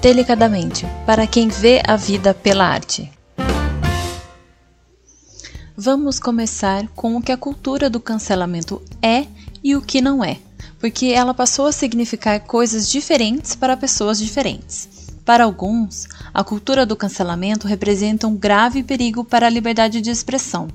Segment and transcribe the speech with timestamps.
[0.00, 3.10] delicadamente para quem vê a vida pela arte.
[5.76, 9.26] Vamos começar com o que a cultura do cancelamento é
[9.62, 10.38] e o que não é,
[10.80, 14.88] porque ela passou a significar coisas diferentes para pessoas diferentes.
[15.24, 20.68] Para alguns, a cultura do cancelamento representa um grave perigo para a liberdade de expressão.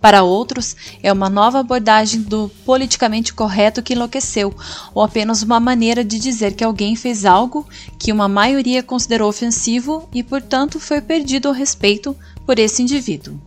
[0.00, 4.54] Para outros, é uma nova abordagem do politicamente correto que enlouqueceu,
[4.94, 7.66] ou apenas uma maneira de dizer que alguém fez algo
[7.98, 13.40] que uma maioria considerou ofensivo e, portanto, foi perdido o respeito por esse indivíduo.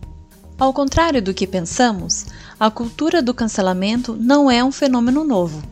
[0.58, 2.26] Ao contrário do que pensamos,
[2.58, 5.62] a cultura do cancelamento não é um fenômeno novo.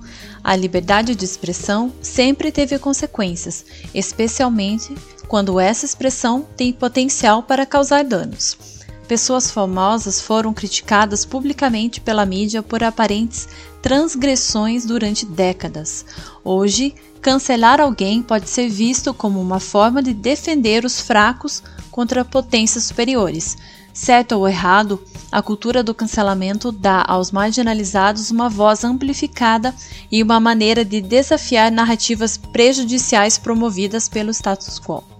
[0.42, 4.94] A liberdade de expressão sempre teve consequências, especialmente
[5.26, 8.77] quando essa expressão tem potencial para causar danos.
[9.08, 13.48] Pessoas famosas foram criticadas publicamente pela mídia por aparentes
[13.82, 16.04] transgressões durante décadas.
[16.44, 22.84] Hoje, cancelar alguém pode ser visto como uma forma de defender os fracos contra potências
[22.84, 23.56] superiores,
[23.98, 29.74] Certo ou errado, a cultura do cancelamento dá aos marginalizados uma voz amplificada
[30.08, 35.17] e uma maneira de desafiar narrativas prejudiciais promovidas pelo status quo.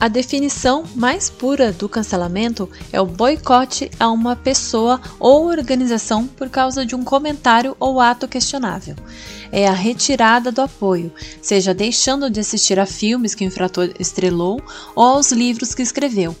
[0.00, 6.48] A definição mais pura do cancelamento é o boicote a uma pessoa ou organização por
[6.48, 8.94] causa de um comentário ou ato questionável.
[9.50, 14.62] É a retirada do apoio, seja deixando de assistir a filmes que o infrator estrelou
[14.94, 16.36] ou aos livros que escreveu.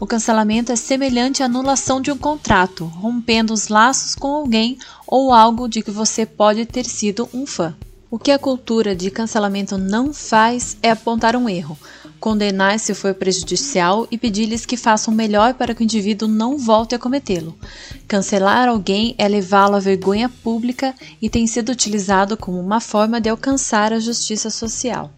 [0.00, 5.34] O cancelamento é semelhante à anulação de um contrato, rompendo os laços com alguém ou
[5.34, 7.76] algo de que você pode ter sido um fã.
[8.10, 11.78] O que a cultura de cancelamento não faz é apontar um erro,
[12.22, 16.94] condenar se foi prejudicial e pedir-lhes que façam melhor para que o indivíduo não volte
[16.94, 17.58] a cometê-lo.
[18.06, 23.28] Cancelar alguém é levá-lo à vergonha pública e tem sido utilizado como uma forma de
[23.28, 25.10] alcançar a justiça social.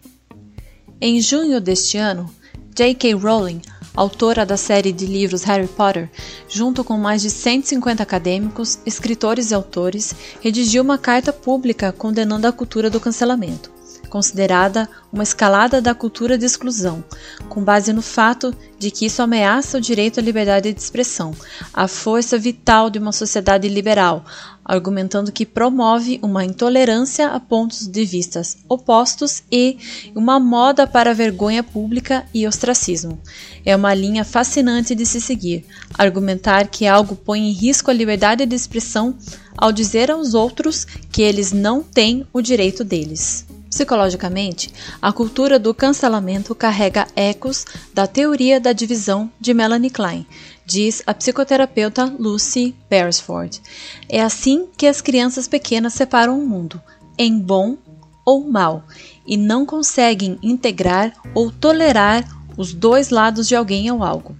[0.99, 2.31] Em junho deste ano,
[2.75, 3.13] J.K.
[3.13, 3.61] Rowling
[3.95, 6.11] autora da série de livros Harry Potter,
[6.49, 12.53] junto com mais de 150 acadêmicos, escritores e autores, redigiu uma carta pública condenando a
[12.53, 13.74] cultura do cancelamento
[14.15, 17.03] considerada uma escalada da cultura de exclusão,
[17.49, 21.35] com base no fato de que isso ameaça o direito à liberdade de expressão,
[21.73, 24.25] a força vital de uma sociedade liberal,
[24.65, 29.79] argumentando que promove uma intolerância a pontos de vistas opostos e
[30.15, 33.19] uma moda para vergonha pública e ostracismo.
[33.67, 35.67] É uma linha fascinante de se seguir,
[35.99, 39.17] argumentar que algo põe em risco a liberdade de expressão
[39.59, 43.45] ao dizer aos outros que eles não têm o direito deles.
[43.75, 50.25] Psicologicamente, a cultura do cancelamento carrega ecos da teoria da divisão de Melanie Klein,
[50.65, 53.61] diz a psicoterapeuta Lucy Beresford.
[54.09, 56.81] É assim que as crianças pequenas separam o mundo,
[57.19, 57.77] em bom
[58.25, 58.85] ou mal,
[59.27, 62.25] e não conseguem integrar ou tolerar
[62.57, 64.37] os dois lados de alguém ou algo.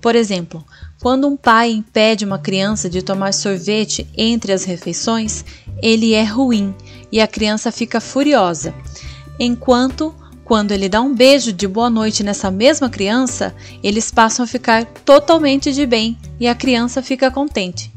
[0.00, 0.64] Por exemplo,
[0.98, 5.44] quando um pai impede uma criança de tomar sorvete entre as refeições,
[5.82, 6.74] ele é ruim
[7.10, 8.74] e a criança fica furiosa.
[9.38, 10.14] Enquanto,
[10.44, 14.84] quando ele dá um beijo de boa noite nessa mesma criança, eles passam a ficar
[14.84, 17.92] totalmente de bem e a criança fica contente.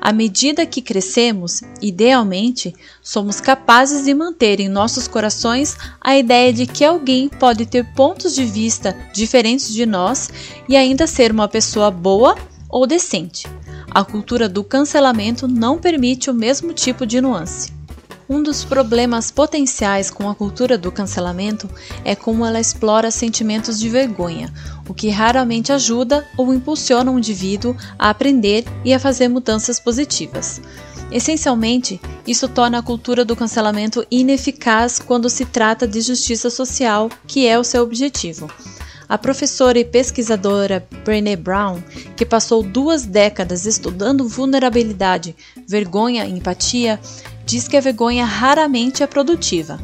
[0.00, 6.66] À medida que crescemos, idealmente, somos capazes de manter em nossos corações a ideia de
[6.66, 10.30] que alguém pode ter pontos de vista diferentes de nós
[10.68, 12.36] e ainda ser uma pessoa boa
[12.68, 13.48] ou decente.
[13.90, 17.72] A cultura do cancelamento não permite o mesmo tipo de nuance.
[18.28, 21.70] Um dos problemas potenciais com a cultura do cancelamento
[22.04, 24.52] é como ela explora sentimentos de vergonha,
[24.88, 30.60] o que raramente ajuda ou impulsiona um indivíduo a aprender e a fazer mudanças positivas.
[31.12, 37.46] Essencialmente, isso torna a cultura do cancelamento ineficaz quando se trata de justiça social, que
[37.46, 38.50] é o seu objetivo.
[39.08, 41.80] A professora e pesquisadora Brené Brown,
[42.16, 46.98] que passou duas décadas estudando vulnerabilidade, vergonha e empatia,
[47.46, 49.80] diz que a vergonha raramente é produtiva.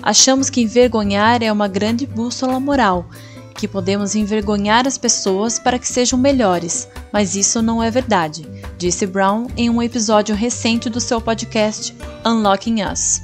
[0.00, 3.06] Achamos que envergonhar é uma grande bússola moral,
[3.54, 9.06] que podemos envergonhar as pessoas para que sejam melhores, mas isso não é verdade, disse
[9.06, 11.94] Brown em um episódio recente do seu podcast
[12.24, 13.20] Unlocking Us.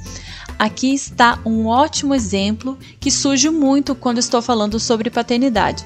[0.57, 5.85] Aqui está um ótimo exemplo que surge muito quando estou falando sobre paternidade.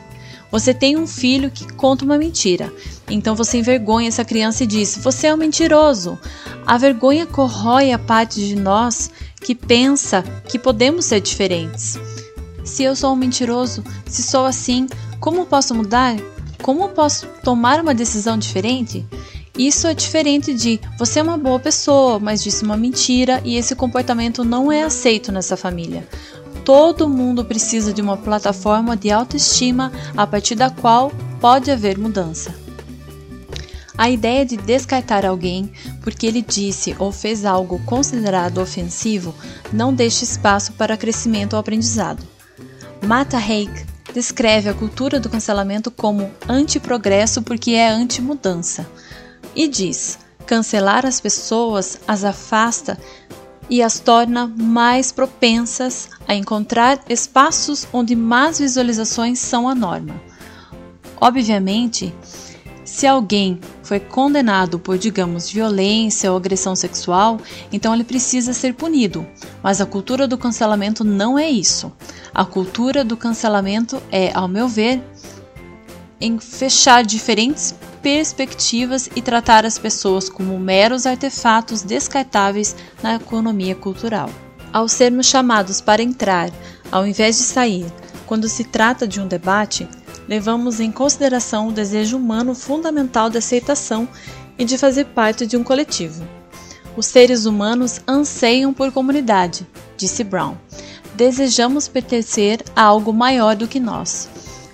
[0.53, 2.71] Você tem um filho que conta uma mentira.
[3.09, 6.15] Então você envergonha essa criança e diz: Você é um mentiroso.
[6.63, 9.09] A vergonha corrói a parte de nós
[9.41, 11.97] que pensa que podemos ser diferentes.
[12.63, 14.85] Se eu sou um mentiroso, se sou assim,
[15.19, 16.15] como posso mudar?
[16.61, 19.03] Como posso tomar uma decisão diferente?
[19.57, 23.75] Isso é diferente de você é uma boa pessoa, mas disse uma mentira e esse
[23.75, 26.07] comportamento não é aceito nessa família.
[26.65, 31.11] Todo mundo precisa de uma plataforma de autoestima a partir da qual
[31.41, 32.55] pode haver mudança.
[33.97, 35.71] A ideia de descartar alguém
[36.01, 39.35] porque ele disse ou fez algo considerado ofensivo
[39.71, 42.23] não deixa espaço para crescimento ou aprendizado.
[43.05, 43.69] Mata Haig
[44.13, 48.87] descreve a cultura do cancelamento como anti-progresso porque é anti-mudança
[49.55, 52.97] e diz: cancelar as pessoas as afasta
[53.69, 60.15] e as torna mais propensas a encontrar espaços onde más visualizações são a norma.
[61.19, 62.13] Obviamente,
[62.83, 67.39] se alguém foi condenado por, digamos, violência ou agressão sexual,
[67.71, 69.25] então ele precisa ser punido.
[69.63, 71.91] Mas a cultura do cancelamento não é isso.
[72.33, 75.01] A cultura do cancelamento é, ao meu ver,
[76.19, 77.73] em fechar diferentes
[78.03, 84.29] perspectivas e tratar as pessoas como meros artefatos descartáveis na economia cultural.
[84.73, 86.51] Ao sermos chamados para entrar,
[86.91, 87.85] ao invés de sair,
[88.25, 89.87] quando se trata de um debate,
[90.27, 94.07] levamos em consideração o desejo humano fundamental de aceitação
[94.57, 96.27] e de fazer parte de um coletivo.
[96.97, 99.65] Os seres humanos anseiam por comunidade,
[99.95, 100.55] disse Brown.
[101.15, 104.27] Desejamos pertencer a algo maior do que nós.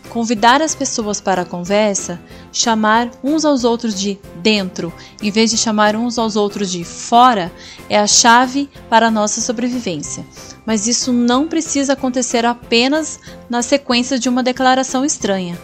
[0.09, 2.19] Convidar as pessoas para a conversa,
[2.51, 7.51] chamar uns aos outros de dentro, em vez de chamar uns aos outros de fora,
[7.89, 10.25] é a chave para a nossa sobrevivência.
[10.65, 13.19] Mas isso não precisa acontecer apenas
[13.49, 15.57] na sequência de uma declaração estranha.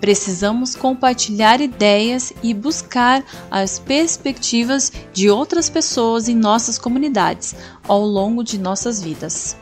[0.00, 7.54] Precisamos compartilhar ideias e buscar as perspectivas de outras pessoas em nossas comunidades
[7.86, 9.56] ao longo de nossas vidas.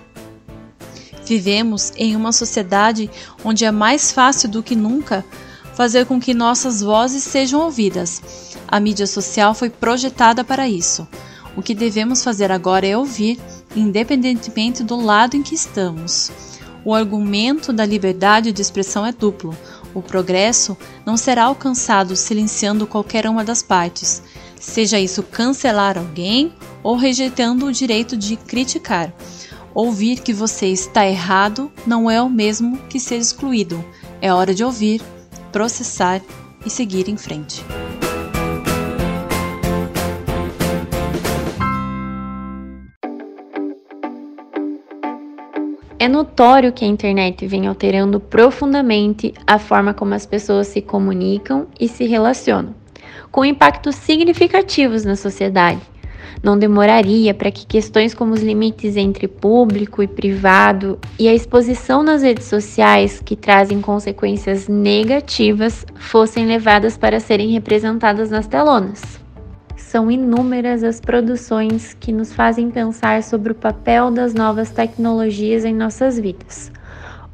[1.27, 3.11] Vivemos em uma sociedade
[3.45, 5.25] onde é mais fácil do que nunca
[5.81, 8.21] fazer com que nossas vozes sejam ouvidas.
[8.69, 11.09] A mídia social foi projetada para isso.
[11.57, 13.41] O que devemos fazer agora é ouvir,
[13.75, 16.31] independentemente do lado em que estamos.
[16.85, 19.57] O argumento da liberdade de expressão é duplo.
[19.95, 24.23] O progresso não será alcançado silenciando qualquer uma das partes,
[24.61, 29.15] seja isso cancelar alguém ou rejeitando o direito de criticar.
[29.73, 33.83] Ouvir que você está errado não é o mesmo que ser excluído.
[34.21, 35.01] É hora de ouvir,
[35.51, 36.21] processar
[36.65, 37.65] e seguir em frente.
[45.99, 51.67] É notório que a internet vem alterando profundamente a forma como as pessoas se comunicam
[51.79, 52.75] e se relacionam,
[53.31, 55.81] com impactos significativos na sociedade
[56.43, 62.03] não demoraria para que questões como os limites entre público e privado e a exposição
[62.03, 69.21] nas redes sociais que trazem consequências negativas fossem levadas para serem representadas nas telonas.
[69.77, 75.75] São inúmeras as produções que nos fazem pensar sobre o papel das novas tecnologias em
[75.75, 76.71] nossas vidas.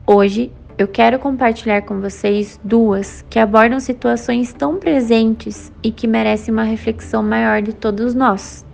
[0.06, 6.52] Hoje, eu quero compartilhar com vocês duas que abordam situações tão presentes e que merecem
[6.52, 8.65] uma reflexão maior de todos nós.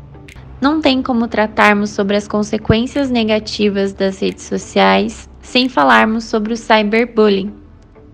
[0.62, 6.56] Não tem como tratarmos sobre as consequências negativas das redes sociais sem falarmos sobre o
[6.56, 7.52] cyberbullying.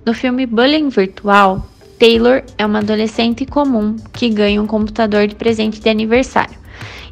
[0.07, 1.69] No filme Bullying Virtual,
[1.99, 6.57] Taylor é uma adolescente comum que ganha um computador de presente de aniversário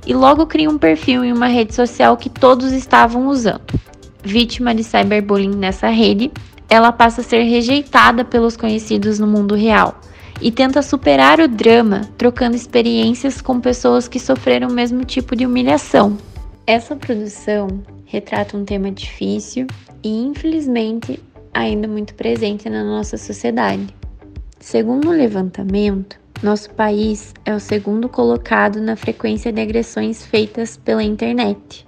[0.06, 3.78] e logo cria um perfil em uma rede social que todos estavam usando.
[4.24, 6.32] Vítima de cyberbullying nessa rede,
[6.66, 10.00] ela passa a ser rejeitada pelos conhecidos no mundo real
[10.40, 15.46] e tenta superar o drama trocando experiências com pessoas que sofreram o mesmo tipo de
[15.46, 16.16] humilhação.
[16.66, 19.66] Essa produção retrata um tema difícil
[20.02, 21.22] e, infelizmente,
[21.54, 23.86] ainda muito presente na nossa sociedade.
[24.60, 31.02] Segundo o levantamento, nosso país é o segundo colocado na frequência de agressões feitas pela
[31.02, 31.86] internet.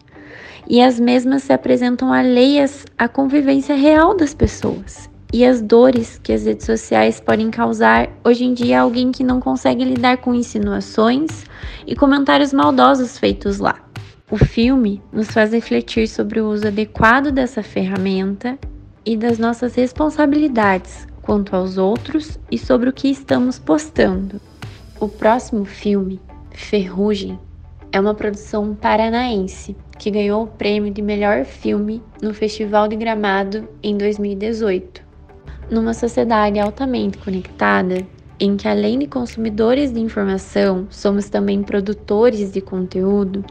[0.67, 6.33] E as mesmas se apresentam alheias à convivência real das pessoas e as dores que
[6.33, 10.35] as redes sociais podem causar hoje em dia a alguém que não consegue lidar com
[10.35, 11.45] insinuações
[11.87, 13.79] e comentários maldosos feitos lá.
[14.31, 18.59] O filme nos faz refletir sobre o uso adequado dessa ferramenta
[19.05, 24.41] e das nossas responsabilidades quanto aos outros e sobre o que estamos postando.
[25.01, 26.21] O próximo filme,
[26.53, 27.39] Ferrugem,
[27.93, 33.69] é uma produção paranaense que ganhou o prêmio de melhor filme no Festival de Gramado
[33.83, 35.08] em 2018.
[35.71, 38.07] Numa sociedade altamente conectada,
[38.41, 43.45] em que além de consumidores de informação, somos também produtores de conteúdo,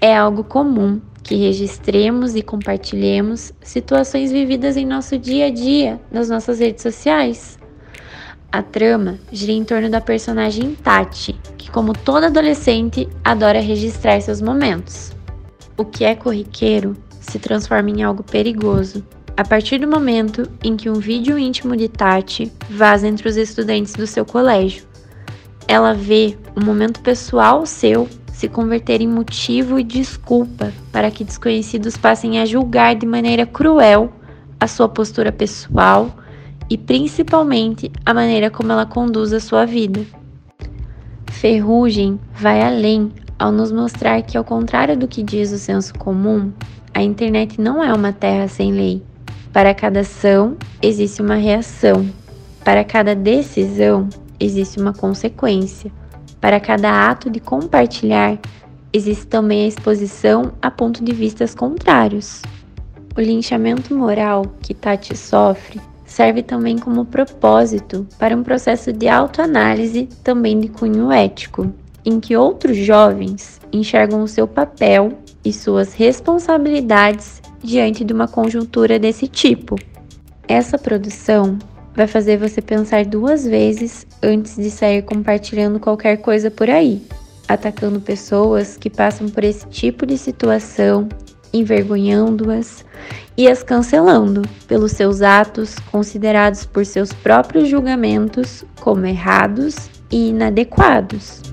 [0.00, 6.28] é algo comum que registremos e compartilhemos situações vividas em nosso dia a dia nas
[6.28, 7.58] nossas redes sociais.
[8.50, 14.40] A trama gira em torno da personagem Tati, que, como toda adolescente, adora registrar seus
[14.40, 15.12] momentos.
[15.76, 19.04] O que é corriqueiro se transforma em algo perigoso
[19.36, 23.94] a partir do momento em que um vídeo íntimo de Tati vaza entre os estudantes
[23.94, 24.84] do seu colégio.
[25.66, 31.96] Ela vê um momento pessoal seu se converter em motivo e desculpa para que desconhecidos
[31.96, 34.12] passem a julgar de maneira cruel
[34.58, 36.10] a sua postura pessoal
[36.68, 40.04] e principalmente a maneira como ela conduz a sua vida.
[41.30, 46.52] Ferrugem vai além ao nos mostrar que, ao contrário do que diz o senso comum,
[46.94, 49.02] a internet não é uma terra sem lei.
[49.52, 52.08] Para cada ação existe uma reação.
[52.64, 54.08] Para cada decisão
[54.40, 55.92] existe uma consequência.
[56.40, 58.38] Para cada ato de compartilhar
[58.94, 62.40] existe também a exposição a pontos de vistas contrários.
[63.14, 70.08] O linchamento moral que Tati sofre serve também como propósito para um processo de autoanálise
[70.24, 71.70] também de cunho ético,
[72.06, 75.12] em que outros jovens enxergam o seu papel
[75.44, 79.76] e suas responsabilidades diante de uma conjuntura desse tipo.
[80.48, 81.58] Essa produção
[81.94, 87.02] vai fazer você pensar duas vezes antes de sair compartilhando qualquer coisa por aí,
[87.46, 91.08] atacando pessoas que passam por esse tipo de situação,
[91.52, 92.84] envergonhando-as
[93.36, 101.51] e as cancelando pelos seus atos considerados por seus próprios julgamentos como errados e inadequados.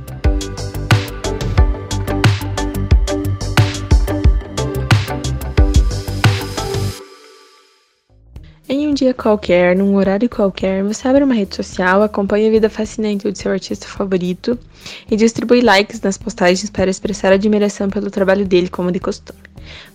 [9.00, 13.38] Dia qualquer, num horário qualquer, você abre uma rede social, acompanha a vida fascinante do
[13.38, 14.60] seu artista favorito
[15.10, 19.40] e distribui likes nas postagens para expressar admiração pelo trabalho dele, como de costume.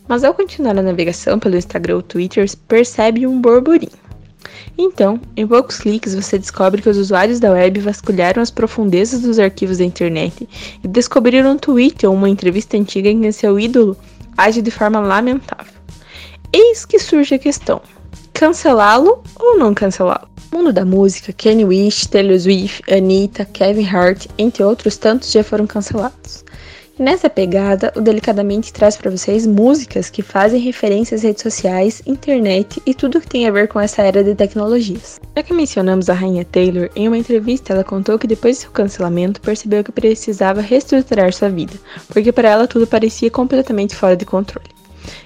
[0.09, 3.93] Mas ao continuar a navegação pelo Instagram ou Twitter, percebe um burburinho.
[4.79, 9.39] Então, em poucos cliques, você descobre que os usuários da web vasculharam as profundezas dos
[9.39, 10.49] arquivos da internet
[10.83, 13.97] e descobriram um tweet ou uma entrevista antiga em que seu ídolo
[14.35, 15.75] age de forma lamentável.
[16.51, 17.83] Eis que surge a questão:
[18.35, 20.29] cancelá-lo ou não cancelá-lo.
[20.53, 25.43] No mundo da música, Kanye West, Taylor Swift, Anitta, Kevin Hart, entre outros tantos, já
[25.43, 26.45] foram cancelados.
[26.99, 32.03] E nessa pegada, o Delicadamente traz para vocês músicas que fazem referência às redes sociais,
[32.07, 35.21] internet e tudo que tem a ver com essa era de tecnologias.
[35.37, 38.71] Já que mencionamos a rainha Taylor, em uma entrevista ela contou que depois de seu
[38.71, 41.75] cancelamento percebeu que precisava reestruturar sua vida,
[42.09, 44.74] porque para ela tudo parecia completamente fora de controle.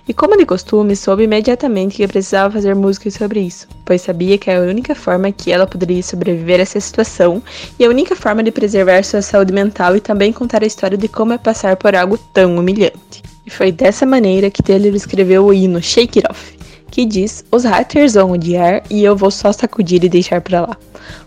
[0.06, 4.50] E como de costume, soube imediatamente que precisava fazer músicas sobre isso, pois sabia que
[4.50, 7.42] era a única forma que ela poderia sobreviver a essa situação
[7.78, 11.08] e a única forma de preservar sua saúde mental e também contar a história de
[11.08, 13.22] como é passar por algo tão humilhante.
[13.46, 16.58] E foi dessa maneira que Taylor escreveu o hino Shake It Off,
[16.90, 20.76] que diz: Os haters vão odiar e eu vou só sacudir e deixar pra lá.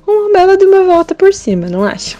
[0.08, 2.18] Uma bela de uma volta por cima, não acha?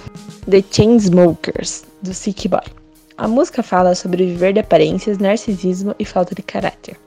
[0.50, 2.81] The Chainsmokers, do Sick Boy.
[3.22, 6.98] A música fala sobre viver de aparências, narcisismo e falta de caráter.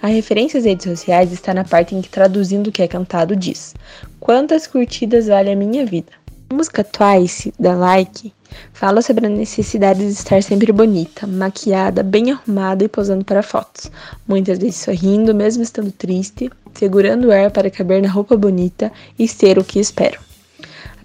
[0.00, 3.36] A referência às redes sociais está na parte em que, traduzindo o que é cantado,
[3.36, 3.74] diz:
[4.18, 6.12] Quantas curtidas vale a minha vida?
[6.48, 8.32] A música Twice, da Like,
[8.72, 13.92] fala sobre a necessidade de estar sempre bonita, maquiada, bem arrumada e posando para fotos,
[14.26, 19.28] muitas vezes sorrindo, mesmo estando triste, segurando o ar para caber na roupa bonita e
[19.28, 20.29] ser o que espero.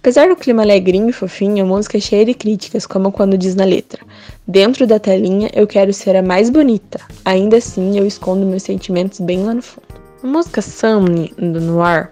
[0.06, 3.56] Apesar do clima alegrinho e fofinho, a música é cheia de críticas, como quando diz
[3.56, 4.06] na letra:
[4.48, 9.20] Dentro da telinha eu quero ser a mais bonita, ainda assim eu escondo meus sentimentos
[9.20, 9.88] bem lá no fundo.
[10.22, 12.12] A música Sammy, do Noir,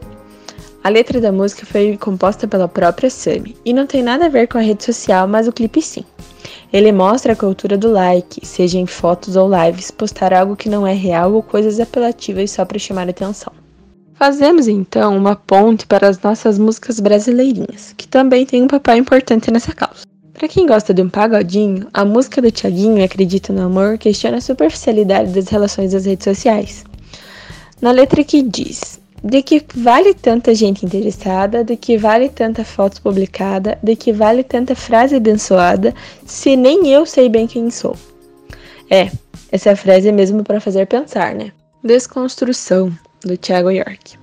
[0.84, 4.48] a letra da música foi composta pela própria Sammy e não tem nada a ver
[4.48, 6.04] com a rede social, mas o clipe sim.
[6.74, 10.88] Ele mostra a cultura do like, seja em fotos ou lives, postar algo que não
[10.88, 13.54] é real ou coisas apelativas só para chamar atenção.
[14.26, 19.52] Fazemos então uma ponte para as nossas músicas brasileirinhas, que também têm um papel importante
[19.52, 20.06] nessa causa.
[20.34, 24.42] Para quem gosta de um pagodinho, a música do Tiaguinho Acredita no Amor questiona a
[24.42, 26.86] superficialidade das relações das redes sociais.
[27.82, 33.02] Na letra que diz: de que vale tanta gente interessada, de que vale tanta foto
[33.02, 35.94] publicada, de que vale tanta frase abençoada,
[36.26, 37.98] se nem eu sei bem quem sou.
[38.90, 39.12] É,
[39.52, 41.52] essa frase é mesmo para fazer pensar, né?
[41.84, 42.90] Desconstrução
[43.28, 44.18] do Thiago York.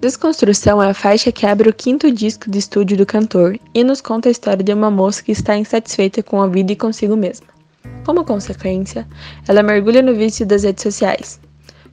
[0.00, 4.00] Desconstrução é a faixa que abre o quinto disco de estúdio do cantor e nos
[4.00, 7.46] conta a história de uma moça que está insatisfeita com a vida e consigo mesma.
[8.04, 9.06] Como consequência,
[9.48, 11.40] ela mergulha no vício das redes sociais.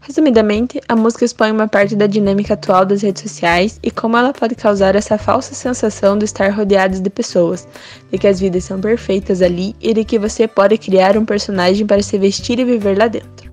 [0.01, 4.33] Resumidamente, a música expõe uma parte da dinâmica atual das redes sociais e como ela
[4.33, 7.67] pode causar essa falsa sensação de estar rodeados de pessoas,
[8.11, 11.85] de que as vidas são perfeitas ali e de que você pode criar um personagem
[11.85, 13.50] para se vestir e viver lá dentro.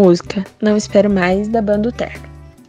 [0.00, 2.22] Música Não Espero Mais, da banda Terno.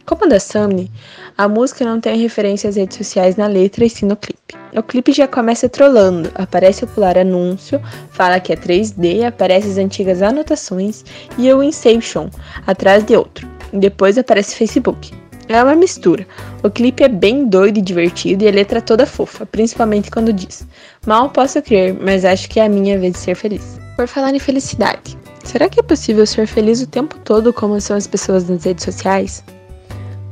[0.04, 0.90] Como a da Samni,
[1.38, 4.56] a música não tem referência às redes sociais na letra e sim no clipe.
[4.74, 9.78] O clipe já começa trollando, aparece o pular anúncio, fala que é 3D, aparece as
[9.78, 11.04] antigas anotações
[11.38, 12.28] e o Inception
[12.66, 13.48] atrás de outro.
[13.72, 15.12] Depois aparece Facebook.
[15.48, 16.26] É uma mistura.
[16.64, 20.66] O clipe é bem doido e divertido e a letra toda fofa, principalmente quando diz:
[21.06, 23.78] Mal posso crer, mas acho que é a minha vez de ser feliz.
[23.94, 27.96] Por falar em felicidade, será que é possível ser feliz o tempo todo como são
[27.96, 29.44] as pessoas nas redes sociais?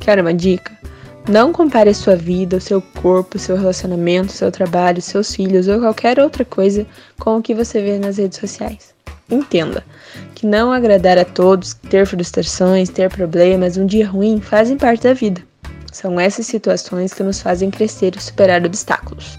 [0.01, 0.77] Quer uma dica?
[1.29, 6.19] Não compare sua vida, o seu corpo, seu relacionamento, seu trabalho, seus filhos ou qualquer
[6.19, 6.87] outra coisa
[7.19, 8.95] com o que você vê nas redes sociais.
[9.31, 9.85] Entenda
[10.35, 15.13] que não agradar a todos, ter frustrações, ter problemas, um dia ruim fazem parte da
[15.13, 15.43] vida.
[15.93, 19.39] São essas situações que nos fazem crescer e superar obstáculos.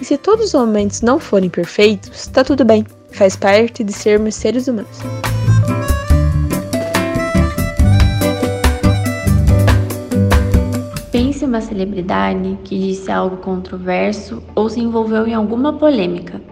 [0.00, 4.34] E se todos os momentos não forem perfeitos, está tudo bem, faz parte de sermos
[4.34, 5.00] seres humanos.
[11.10, 16.42] Pense uma celebridade que disse algo controverso ou se envolveu em alguma polêmica.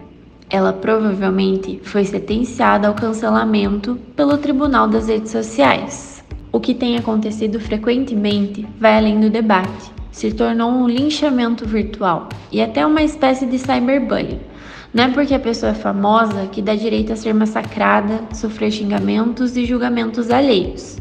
[0.49, 6.23] Ela provavelmente foi sentenciada ao cancelamento pelo Tribunal das Redes Sociais.
[6.51, 12.61] O que tem acontecido frequentemente vai além do debate, se tornou um linchamento virtual e
[12.61, 14.39] até uma espécie de cyberbullying.
[14.95, 19.57] Não é porque a pessoa é famosa que dá direito a ser massacrada, sofrer xingamentos
[19.57, 20.97] e julgamentos alheios.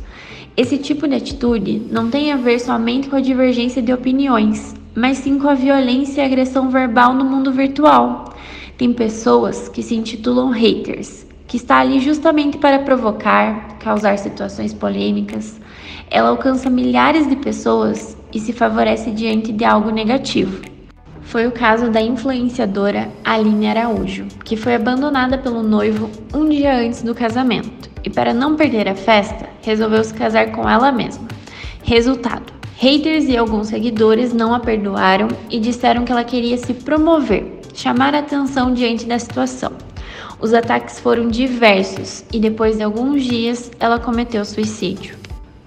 [0.56, 5.18] Esse tipo de atitude não tem a ver somente com a divergência de opiniões, mas
[5.18, 8.34] sim com a violência e agressão verbal no mundo virtual.
[8.76, 15.60] Tem pessoas que se intitulam haters, que está ali justamente para provocar, causar situações polêmicas.
[16.10, 20.73] Ela alcança milhares de pessoas e se favorece diante de algo negativo.
[21.34, 27.02] Foi o caso da influenciadora Aline Araújo, que foi abandonada pelo noivo um dia antes
[27.02, 31.26] do casamento e, para não perder a festa, resolveu se casar com ela mesma.
[31.82, 37.58] Resultado: haters e alguns seguidores não a perdoaram e disseram que ela queria se promover,
[37.74, 39.72] chamar atenção diante da situação.
[40.38, 45.23] Os ataques foram diversos e depois de alguns dias ela cometeu suicídio.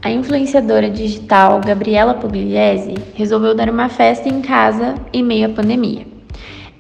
[0.07, 6.07] A influenciadora digital Gabriela Pugliese resolveu dar uma festa em casa em meio à pandemia.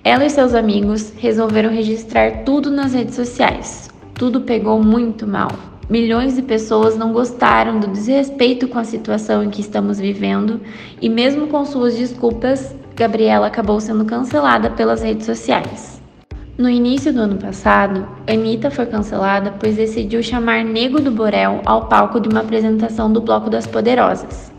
[0.01, 5.51] Ela e seus amigos resolveram registrar tudo nas redes sociais, tudo pegou muito mal.
[5.89, 10.61] Milhões de pessoas não gostaram do desrespeito com a situação em que estamos vivendo
[11.01, 15.96] e, mesmo com suas desculpas, Gabriela acabou sendo cancelada pelas redes sociais.
[16.57, 21.85] No início do ano passado, Anitta foi cancelada pois decidiu chamar Nego do Borel ao
[21.85, 24.51] palco de uma apresentação do Bloco das Poderosas.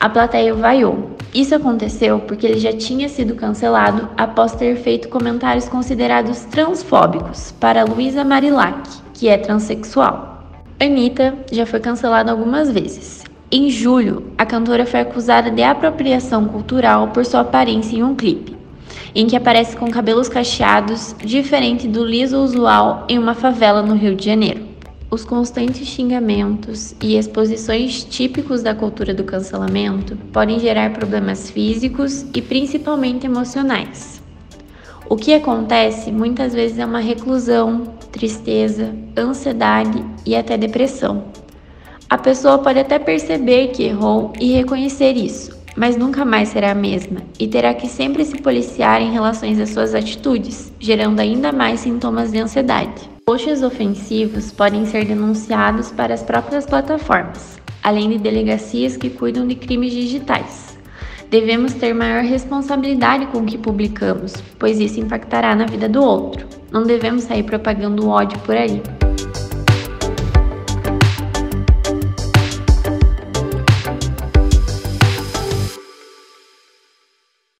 [0.00, 1.12] A plateia vaiou.
[1.32, 7.84] Isso aconteceu porque ele já tinha sido cancelado após ter feito comentários considerados transfóbicos para
[7.84, 8.82] Luísa Marilac,
[9.14, 10.42] que é transexual.
[10.80, 13.22] Anitta já foi cancelada algumas vezes.
[13.52, 18.55] Em julho, a cantora foi acusada de apropriação cultural por sua aparência em um clipe,
[19.14, 24.14] em que aparece com cabelos cacheados, diferente do liso usual em uma favela no Rio
[24.14, 24.66] de Janeiro.
[25.08, 32.42] Os constantes xingamentos e exposições típicos da cultura do cancelamento podem gerar problemas físicos e
[32.42, 34.20] principalmente emocionais.
[35.08, 41.26] O que acontece muitas vezes é uma reclusão, tristeza, ansiedade e até depressão.
[42.10, 46.74] A pessoa pode até perceber que errou e reconhecer isso, mas nunca mais será a
[46.74, 51.80] mesma e terá que sempre se policiar em relação às suas atitudes, gerando ainda mais
[51.80, 53.10] sintomas de ansiedade.
[53.26, 59.54] Posts ofensivos podem ser denunciados para as próprias plataformas, além de delegacias que cuidam de
[59.54, 60.76] crimes digitais.
[61.28, 66.46] Devemos ter maior responsabilidade com o que publicamos, pois isso impactará na vida do outro.
[66.70, 68.80] Não devemos sair propagando ódio por aí.